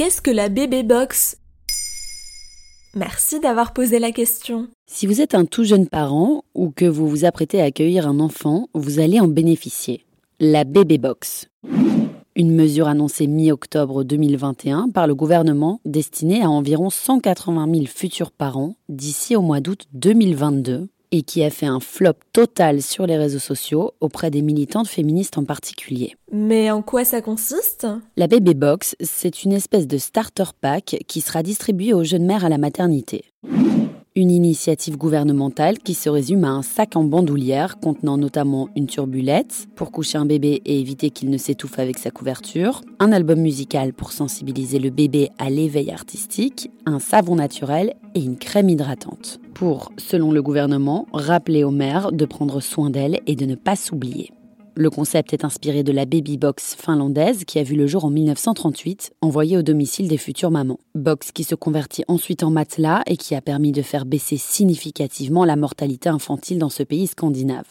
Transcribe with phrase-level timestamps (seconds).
[0.00, 1.36] qu'est-ce que la bébé box?
[2.94, 4.68] Merci d'avoir posé la question.
[4.90, 8.18] Si vous êtes un tout jeune parent ou que vous vous apprêtez à accueillir un
[8.18, 10.06] enfant, vous allez en bénéficier.
[10.38, 11.50] La bébé box.
[12.34, 18.76] Une mesure annoncée mi-octobre 2021 par le gouvernement destinée à environ 180 000 futurs parents
[18.88, 23.38] d'ici au mois d'août 2022 et qui a fait un flop total sur les réseaux
[23.38, 26.16] sociaux auprès des militantes féministes en particulier.
[26.32, 27.86] Mais en quoi ça consiste?
[28.16, 32.44] La Baby Box, c'est une espèce de starter pack qui sera distribué aux jeunes mères
[32.44, 33.24] à la maternité.
[34.16, 39.68] Une initiative gouvernementale qui se résume à un sac en bandoulière contenant notamment une turbulette
[39.76, 43.92] pour coucher un bébé et éviter qu'il ne s'étouffe avec sa couverture, un album musical
[43.92, 49.38] pour sensibiliser le bébé à l'éveil artistique, un savon naturel et une crème hydratante.
[49.54, 53.76] Pour, selon le gouvernement, rappeler aux mères de prendre soin d'elles et de ne pas
[53.76, 54.32] s'oublier.
[54.76, 58.10] Le concept est inspiré de la baby box finlandaise qui a vu le jour en
[58.10, 60.78] 1938, envoyée au domicile des futures mamans.
[60.94, 65.44] Box qui se convertit ensuite en matelas et qui a permis de faire baisser significativement
[65.44, 67.66] la mortalité infantile dans ce pays scandinave.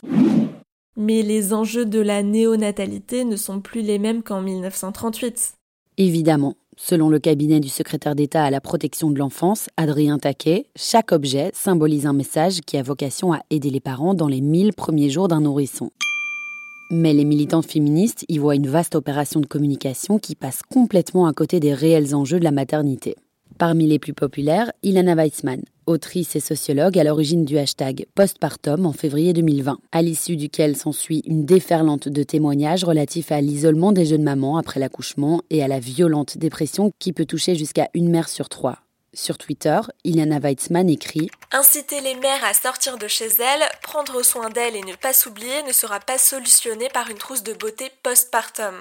[0.97, 5.53] Mais les enjeux de la néonatalité ne sont plus les mêmes qu'en 1938.
[5.97, 6.55] Évidemment.
[6.81, 11.51] Selon le cabinet du secrétaire d'État à la protection de l'enfance, Adrien Taquet, chaque objet
[11.53, 15.27] symbolise un message qui a vocation à aider les parents dans les 1000 premiers jours
[15.27, 15.91] d'un nourrisson.
[16.91, 21.33] Mais les militantes féministes y voient une vaste opération de communication qui passe complètement à
[21.33, 23.15] côté des réels enjeux de la maternité.
[23.59, 28.91] Parmi les plus populaires, Ilana Weissman, autrice et sociologue à l'origine du hashtag postpartum en
[28.91, 34.23] février 2020, à l'issue duquel s'ensuit une déferlante de témoignages relatifs à l'isolement des jeunes
[34.23, 38.49] mamans après l'accouchement et à la violente dépression qui peut toucher jusqu'à une mère sur
[38.49, 38.79] trois.
[39.13, 44.49] Sur Twitter, Iliana Weitzman écrit Inciter les mères à sortir de chez elles, prendre soin
[44.49, 48.75] d'elles et ne pas s'oublier ne sera pas solutionné par une trousse de beauté postpartum.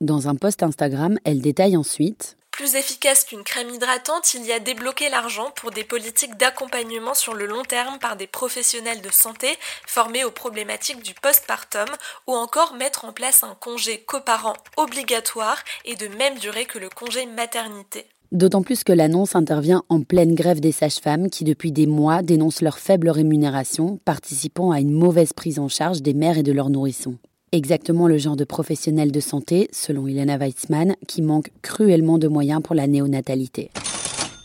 [0.00, 4.58] Dans un post Instagram, elle détaille ensuite plus efficace qu'une crème hydratante, il y a
[4.58, 9.56] débloqué l'argent pour des politiques d'accompagnement sur le long terme par des professionnels de santé
[9.86, 11.88] formés aux problématiques du postpartum
[12.26, 16.90] ou encore mettre en place un congé coparent obligatoire et de même durée que le
[16.90, 18.06] congé maternité.
[18.32, 22.62] D'autant plus que l'annonce intervient en pleine grève des sages-femmes qui depuis des mois dénoncent
[22.62, 26.70] leur faible rémunération, participant à une mauvaise prise en charge des mères et de leurs
[26.70, 27.16] nourrissons.
[27.50, 32.62] Exactement le genre de professionnel de santé, selon Ilana Weitzman, qui manque cruellement de moyens
[32.62, 33.72] pour la néonatalité.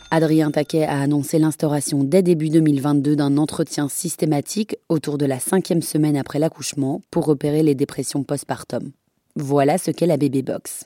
[0.09, 5.83] Adrien Taquet a annoncé l'instauration dès début 2022 d'un entretien systématique autour de la cinquième
[5.83, 8.91] semaine après l'accouchement pour repérer les dépressions postpartum.
[9.35, 10.85] Voilà ce qu'est la bébé box.